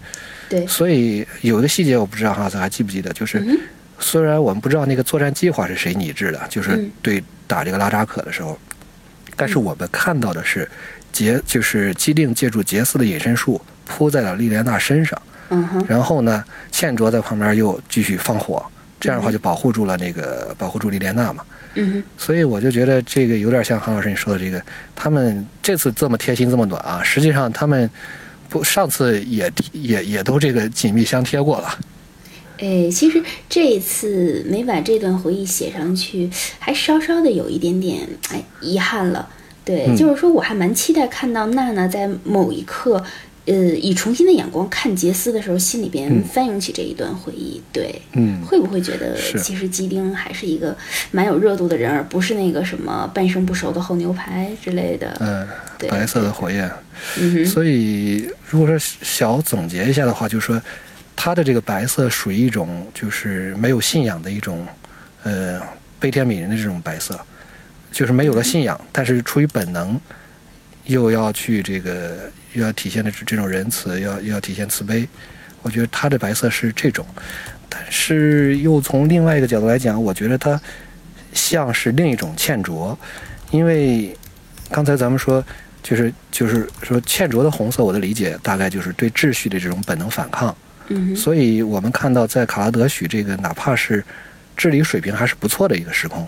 [0.47, 3.11] 对，所以有一个细节我不知道哈，斯还记不记得？
[3.11, 3.59] 就是嗯
[3.99, 8.57] 虽然我们不知道那个作战计划是谁拟制的，就是嗯对打这个拉扎克的时候，
[9.35, 10.69] 但是我们看到的是
[11.11, 15.21] 杰，就是基定借助杰斯的隐身术扑在了莉莲娜身上，
[15.87, 18.65] 然后呢，茜卓在旁边又继续放火，
[19.01, 21.43] 这样的话就保护住了那个保护住莉莲娜嘛。
[21.75, 24.61] 嗯哼，所以我就觉得这个有点像韩老师你说的这个，
[24.95, 27.89] 他们这次这么贴心这么暖啊，实际上他们
[28.49, 31.79] 不上次也也也都这个紧密相贴过了。
[32.59, 39.27] 哎，其实这一次没把这段回忆写上去，还稍稍的有一点点哎遗憾了。
[39.65, 43.03] 对，嗯就是说我还蛮期待看到娜娜在某一刻，
[43.45, 47.61] 呃，以重新的眼光看杰斯的时候，心里边嗯翻涌起这一段回忆。
[47.73, 50.75] 对，嗯会不会觉得其实基丁还是一个
[51.11, 55.17] 蛮有热度的人，而不是那个什么半生不熟的厚牛排之类的？
[55.19, 56.71] 嗯，对白色的火焰。
[57.45, 60.61] 所以如果说小总结一下的话，就是说，
[61.15, 64.65] 他的这个白色属于一种就是没有信仰的一种，
[65.23, 65.59] 呃，
[65.99, 67.19] 悲天悯人的这种白色，
[67.91, 69.99] 就是没有了信仰，但是出于本能，
[70.85, 75.07] 又要去这个又要体现的这这种仁慈，要又要体现慈悲。
[75.61, 77.05] 我觉得他的白色是这种，
[77.69, 80.59] 但是又从另外一个角度来讲，我觉得它
[81.31, 82.97] 像是另一种欠着，
[83.49, 84.13] 因为
[84.69, 85.43] 刚才咱们说，
[85.81, 90.53] 就是就是说欠着的红色，我的理解大概就是对秩序的这种本能反抗。
[90.89, 94.03] 嗯，所以我们看到在卡拉德许这个，哪怕是
[94.57, 96.27] 治理水平还是不错的一个时空，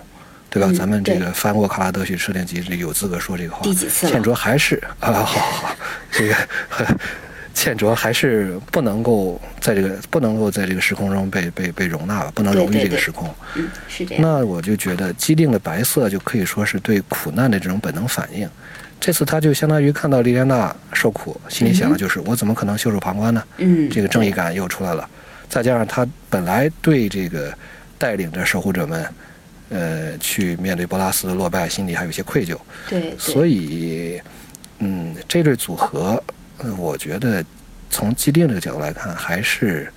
[0.56, 0.70] 对吧？
[0.72, 3.62] 嗯咱们这个翻过卡拉德许设定集，这有资格说这个话。
[3.62, 5.76] 第几次了欠卓还是啊，好好好，
[6.10, 6.36] 这个
[7.54, 13.30] 倩卓还是不能够在这个不能够在这个时空中被被被容纳了，不能容于对对对这个时空。
[13.56, 14.24] 嗯，是这样。
[14.24, 18.50] 那我就觉得机定的白色就可以说是对苦难的这种本能反应。
[19.00, 23.44] 这次他就相当于看到莉莲娜受苦，心里想的就是我怎么可能袖手旁观呢？
[23.58, 25.08] 嗯，这个正义感又出来了，
[25.50, 27.54] 再加上他本来对这个
[27.98, 29.06] 带领着守护者们，
[29.70, 34.22] 呃，去面对波拉斯的落败，心里还有一些愧疚，对，对所以，
[34.80, 36.22] 嗯，这对组合，
[36.60, 37.44] 呃，我觉得
[37.90, 39.92] 从既定这个角度来看，还是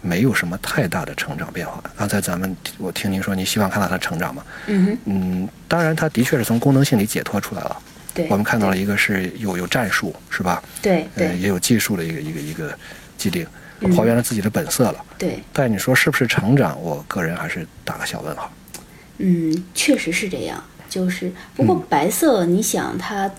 [0.00, 1.82] 没有什么太大的成长变化。
[1.96, 4.44] 刚才咱们我听您说，您希望看到他成长嘛？
[4.66, 7.80] 嗯哼，嗯，当然，他的确是从功能性里解脱出来了。
[8.12, 10.62] 对，我们看到了一个是有有战术，是吧？
[10.82, 12.76] 对呃，也有技术的一个一个一个
[13.16, 13.46] 既定，
[13.80, 15.04] 嗯还原了自己的本色了。
[15.16, 16.78] 对，但你说是不是成长？
[16.82, 18.52] 我个人还是打个小问号。
[19.22, 20.62] 嗯，确实是这样。
[20.88, 23.30] 就是不过嗯白色，你想它。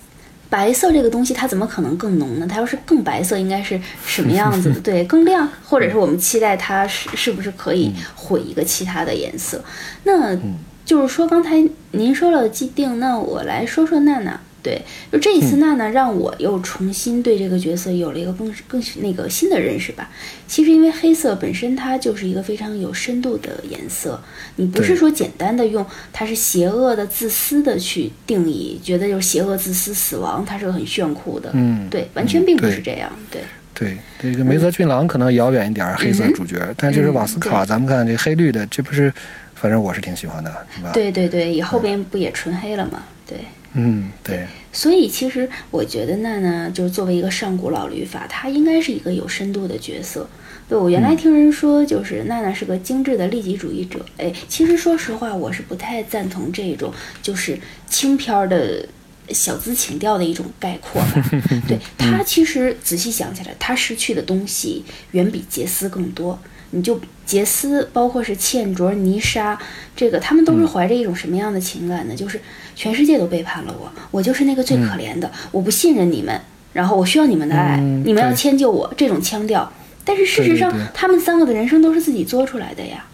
[0.50, 2.46] 白色这个东西，它怎么可能更浓呢？
[2.48, 4.80] 它要是更白色，应该是什么样子的？
[4.86, 9.64] 对，更亮，或者是我们期待它是是不是可以毁一个其他的颜色？
[10.04, 10.38] 那
[10.86, 14.40] 就是说，刚才您说了既定，那我来说说娜娜。
[14.64, 20.10] 对，就这一次娜娜让我又重新对这个角色有了一个更更那个新的认识吧。
[20.48, 24.20] 其实因为黑色本身它就是一个非常有深度的颜色，
[24.56, 31.52] 你不是说简单的用它是邪恶的、自私的去定义，觉得就是邪恶、自私、死亡，它是个很炫酷的。
[31.54, 33.12] 嗯对，完全并不是这样。
[33.30, 33.42] 对，
[33.74, 39.14] 对，这个梅泽俊郎可能遥远一点儿，黑色主角，但就是瓦斯卡，嗯咱们看这黑绿的，这不是，
[39.56, 43.04] 反正我是挺喜欢的，是吧？，对对对，以后边不也纯黑了吗？
[43.28, 43.40] 对。
[43.76, 50.30] 嗯，对，所以其实我觉得娜娜就是作为一个上古老律法，她应该是一个有深度的角色。
[50.70, 54.04] 对我原来听人说，就是娜娜是个精致的利己主义者。
[54.18, 57.60] 哎，其实说实话，我是不太赞同这种就是
[57.90, 58.88] 轻飘儿的
[59.30, 61.30] 小资情调的一种概括吧。
[61.68, 66.40] 对她其实仔细想起来，她失去的东西远比杰斯更多。
[66.76, 69.58] 你就杰斯，包括是茜卓、泥沙，
[69.96, 72.16] 这个他们都是怀着一种什么样的情感呢？
[72.16, 72.40] 就是
[72.76, 76.40] 全世界都背叛了我，我就是那个最可怜的，我不信任你们，
[76.74, 79.72] 然后我需要你们的爱，嗯你们要迁就我，这种腔调。
[80.06, 83.06] 但是事实上，对对对他们三个的人生都是自己作出来的呀。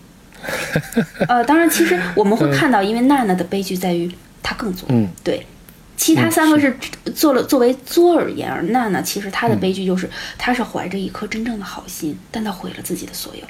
[1.27, 4.09] 呃，当然，其实我们会看到，因为娜娜的悲剧在于
[4.41, 5.45] 她更作，嗯对，
[5.97, 6.75] 其他三个是
[7.13, 13.41] 做了作为作而言，而娜娜其实她的嗯悲剧就是，她是怀着一颗真正的好心，但她毁了自己的所有。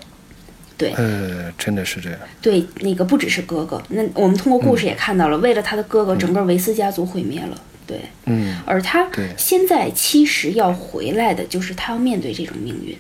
[0.80, 2.18] 对呃，真的是这样。
[2.42, 7.62] 对，那个不只是哥哥，那我们通过故事也看到了，为了他的哥哥，嗯整个维斯家族毁灭了。
[7.86, 9.06] 对，嗯，而他
[9.36, 12.98] 现在其实要回来的，就是他要面对这种命运。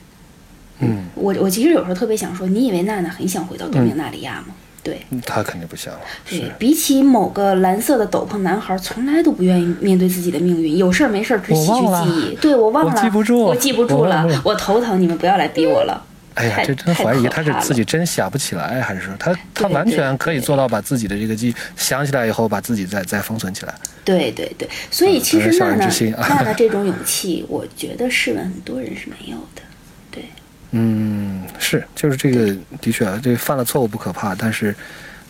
[0.79, 4.53] 嗯，我我其实有时候特别想说，你以为娜娜很想回到多明纳里亚吗？
[4.83, 5.93] 对，他肯定不想，
[6.29, 12.35] 对，比起某个蓝色的斗篷男孩，从来都不愿意面对自己的命运，有事儿没事儿只吸取记忆。
[12.37, 16.05] 对我忘了，我记不住我记不住了，我头疼，你们不要来逼我了。
[16.39, 23.75] 哎呀，这真怀疑他是自己真想不起来，还是说他他完全可以做到把自己的这个记想起来以后，把自己再再封存起来。
[24.05, 29.61] 对对对，所以其实娜娜人之心啊娜娜这种勇气，我觉得试问很多人是没有的。
[30.09, 30.23] 对，
[30.71, 34.73] 嗯，是，就是这个，的确啊，这犯了错误不可怕，但是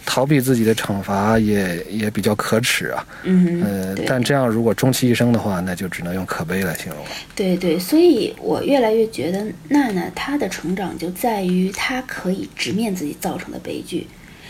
[0.06, 3.06] 逃避自己的惩罚也也比较可耻啊。
[3.24, 7.12] 嗯哼，呃，但这样如果终其一生的话，那就只能用可悲来形容了。
[7.36, 14.08] 对对，所以我越来越觉得娜娜她的成长就在于她可以直面自己造成的悲剧。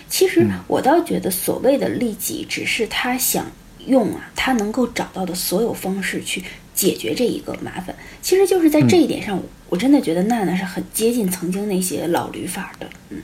[0.08, 3.46] 其实嗯我倒觉得所谓的利己，只是她想
[3.86, 6.44] 用啊她能够找到的所有方式去
[6.74, 7.96] 解决这一个麻烦。
[8.22, 12.88] 其实就是在这一点上，我真的觉得娜娜是很接近曾经那些老驴法的。
[13.10, 13.18] 嗯，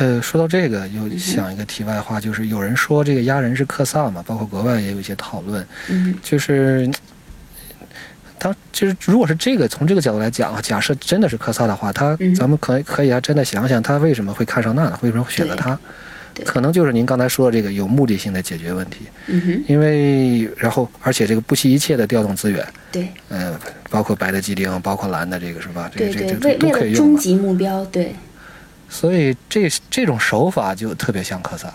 [0.00, 6.90] 呃，说到这个，又想一个题外话，就是有人说这个压人是克萨嘛，包括国外也有一些讨论，嗯就是。
[8.42, 15.78] 他就是，如果是这个从这个角度来讲啊，假设真的是克萨的话，他嗯咱们可以可以啊，真的想想他为什么会看上娜娜，为什么会选择对他，
[16.46, 23.08] 可能就是您刚才说的这个有目的性的解决问题，嗯哼，因为然后而且这个不惜一切的调动资源，对。
[23.28, 23.54] 嗯、
[23.90, 25.90] 包括白的机灵，包括蓝的这个是吧？
[25.92, 28.14] 这对对，个这这为为都可以用终极目标，对，
[28.90, 31.72] 所以这这种手法就特别像科萨，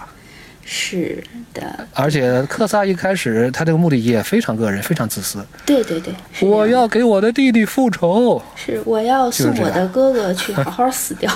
[0.66, 5.44] 是的，而且克萨一开始他这个目的也非常个人，非常自私。
[5.66, 8.42] 对对对，我要给我的弟弟复仇。
[8.56, 11.32] 是我要送我的哥哥去好好死掉，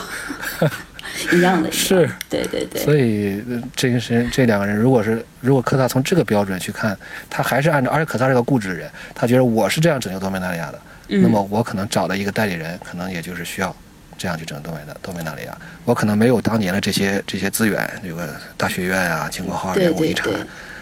[1.32, 6.98] 一样的，是，对对对，所以呃这个是这两个人，如果是如果科萨从这个标准去看，
[7.30, 11.22] 他还是按照，而且科萨是个固执的人，他觉得我是这样拯救多米纳利亚的，嗯。
[11.22, 13.74] 那么我可能找的一个代理人，可能也就是需要
[14.20, 20.30] 这样去整东北的东北那里啊，我可能没有当年的这些这些资源，有个大学院啊、秦国号对对人物遗产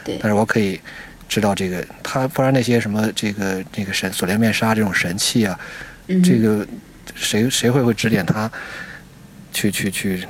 [0.03, 0.81] 对，但是我可以
[1.29, 5.57] 知道这个他，不然那些什么这个这个神锁链面纱这种神器啊，
[6.07, 6.21] 嗯。
[6.23, 6.65] 这个
[7.15, 8.51] 谁谁会会指点他
[9.53, 10.27] 去去去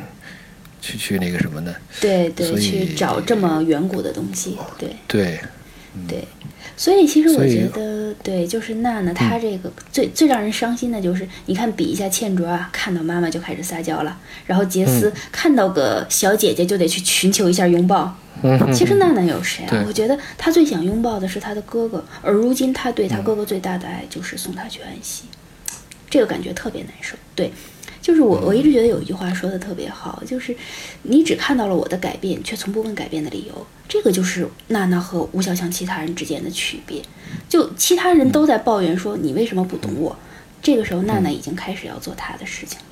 [0.82, 1.74] 去去那个什么呢？
[2.02, 4.96] 对对，去找这么远古的东西，对。
[5.08, 5.40] 对，
[6.08, 6.28] 对。
[6.78, 14.16] 所以其实我觉得，对，就是娜娜她这个最最让人伤心的就是，你看比一下倩卓啊，看到妈妈就开始撒娇了，
[14.46, 18.16] 然后杰斯看到个小姐姐就得去寻求一下拥抱。
[18.44, 19.84] 嗯，其实娜娜有谁啊？
[19.88, 25.24] 我觉得她最想拥抱的是她的哥哥，而如今她对她哥哥最大的爱就是送他去安息，
[26.08, 27.16] 这个感觉特别难受。
[27.34, 27.52] 对，
[28.08, 30.56] 就是我我一直觉得有一句话说的特别好，就是
[31.02, 33.68] 你只看到了我的改变，却从不问改变的理由。
[33.86, 37.02] 这个就是娜娜和吴小强其他人之间的区别。
[37.50, 40.18] 就其他人都在抱怨说你为什么不懂我，
[40.62, 42.86] 这个时候娜娜已经开始要做她的事情了。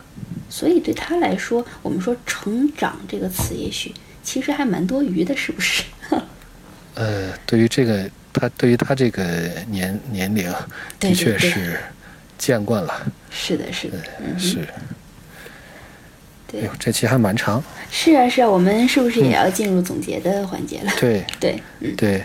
[0.49, 5.83] 所以对她来说，我们说“成长”这个词，也许其实还蛮多余的，是不是？
[6.95, 9.23] 呃，对于这个他对于他这个
[9.69, 10.53] 年年龄，
[10.99, 11.79] 的确是
[12.37, 14.37] 见惯了，是的，是的，嗯
[16.51, 16.65] 哼，是。
[16.65, 17.63] 哎呦，，这期还蛮长。
[17.91, 20.91] 是啊，是啊，我们是不是也要进入总结的环节了？
[20.99, 22.23] 对 对，嗯，对，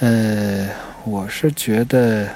[0.00, 0.68] 呃，
[1.04, 2.28] 我是觉得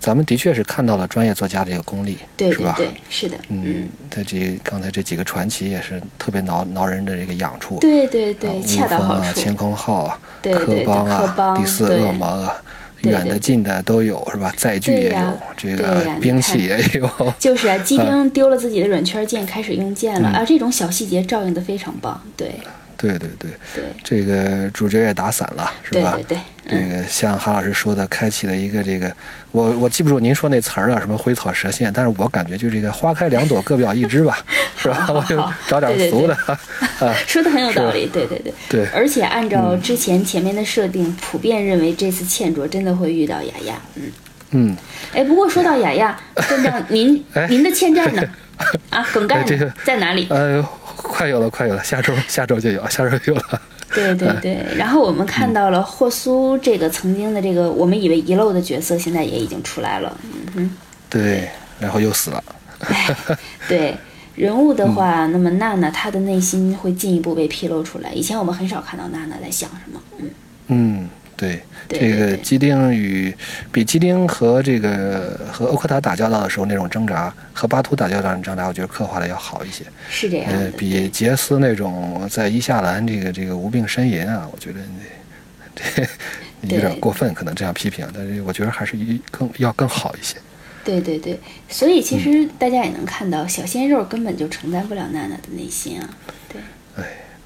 [0.00, 2.74] 咱们的确是看到了专业作家的一个功力，是吧？
[2.76, 3.88] 对对对，是的，嗯
[4.26, 7.78] 这刚才这几个传奇也是特别挠挠人的这个痒处。
[7.80, 14.52] 对对啊对，乌恰到好处啊，处，乾坤号啊，对对对科邦啊，第四恶魔啊，对对对远的近的都有，是吧？
[14.56, 17.34] 载具也有，这个兵器也有。
[17.38, 22.52] 就是 啊，机兵丢了自己的软圈剑，开始用剑了，嗯啊，这种小细节照应的非常棒，对
[23.02, 26.12] 对对对，对这个主角也打散了，是吧？
[26.14, 26.38] 对对对，
[26.68, 29.12] 这嗯，个像韩老师说的，开启了一个这个，
[29.50, 34.38] 我我记不住您说那词儿了，什么灰草蛇线，但是我感觉就这个花开两朵，各表一枝吧，
[34.78, 35.08] 是吧？
[35.12, 36.34] 我就找点俗的
[37.00, 38.54] 啊，说的很有道理，对对对。
[38.68, 44.02] 对，而且按照之前前面的设定，普遍认为这次倩卓真的会遇到雅雅，嗯。
[44.54, 44.76] 嗯，
[45.14, 46.16] 哎，不过说到雅雅，
[46.48, 48.22] 站长您哎您的欠债呢？
[48.90, 49.42] 啊，梗概
[49.82, 50.26] 在哪里？
[50.28, 50.62] 呃，
[51.12, 53.60] 快有了，快有了，下周 下周就有，下周就有了。
[53.94, 60.18] 对对对，然后我们看到了霍苏这个曾经的这个我们以为遗漏的角色，现在也已经出来了。
[60.22, 60.70] 嗯哼，
[61.10, 62.42] 对，然后又死了。
[62.80, 63.14] 哎，
[63.68, 63.94] 对。
[64.34, 68.10] 人物的话，那么娜娜她的内心会进一步被披露出来。
[68.12, 70.30] 以前我们很少看到娜娜在想什么，嗯，
[70.68, 71.08] 嗯，
[71.88, 73.34] 对，这个基丁与
[73.72, 79.84] 比基丁和这个和欧克塔打交道的时候那种挣扎，和巴图打交道的挣扎，我觉得刻画的要好一些。
[80.08, 84.80] 是这样，，呃比杰斯那种在伊夏兰这个这个无病呻吟啊，我觉得
[86.62, 88.96] 有点过分，可能这样批评，但是我觉得还是
[89.30, 90.36] 更要更好一些。
[90.84, 91.38] 对对对，
[91.68, 96.08] 所以其实大家也能看到，小鲜肉根本就承担不了娜娜的内心啊。
[96.48, 96.60] 对
[96.96, 97.04] 哎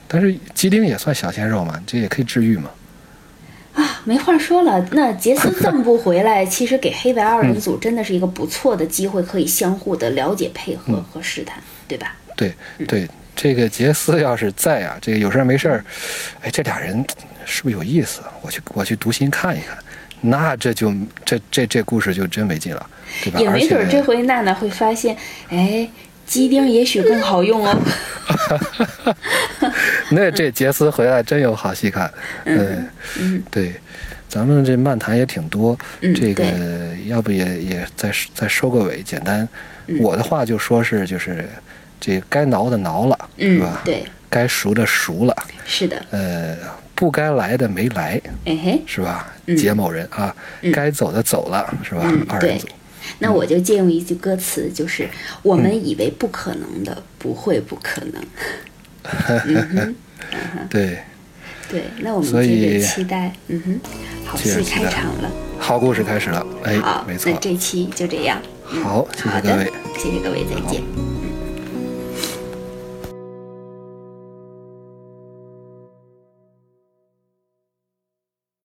[0.08, 2.70] 但是基丁也算小鲜肉嘛，这也可以治愈嘛。
[4.06, 4.80] 啊，没话说了。
[4.92, 12.14] 那杰斯这么不回来，其实给黑白二人组真的是一个不错的机会，可以相互的了解、配合和试探，对吧？
[12.36, 12.54] 对
[12.86, 15.84] 对，这个杰斯要是在啊，这个有事儿没事儿，
[16.42, 17.04] 哎，这俩人
[17.44, 18.20] 是不是有意思？
[18.42, 19.76] 我去我去读心看一看，
[20.20, 20.94] 那这就
[21.24, 22.86] 这这这故事就真没劲了，
[23.24, 23.40] 对吧？
[23.40, 25.16] 也没准儿这回娜娜会发现，
[25.48, 25.88] 哎，
[26.26, 27.76] 鸡丁也许更好用哦。
[30.10, 32.12] 那这杰斯回来真有好戏看，
[32.44, 32.88] 嗯
[33.18, 33.74] 嗯对，
[34.28, 36.44] 咱们这漫谈也挺多，嗯这个
[37.06, 39.48] 要不也也再再收个尾，简单，
[39.86, 39.98] 嗯。
[40.00, 41.48] 我的话就说是就是
[42.00, 46.56] 这该挠的挠了，是嗯吧？，对，该熟的熟了，是的，呃，
[46.94, 49.32] 不该来的没来，哎，是吧？
[49.46, 49.56] 嗯。
[49.56, 50.72] 杰某人啊，嗯。
[50.72, 52.02] 该走的走了，是吧？
[52.28, 52.66] 二人组，
[53.20, 55.08] 那我就借用一句歌词，就是
[55.42, 58.22] 我们以为不可能的，不会不可能。
[60.68, 60.98] 对，
[61.70, 63.80] 对，那我们所以接着期待，嗯哼，
[64.24, 65.30] 好戏开场了。
[65.58, 68.40] 好故事开始了，哎好，，没错那，这期就这样。
[68.72, 71.15] 嗯好谢谢好的各位谢谢各位，再见。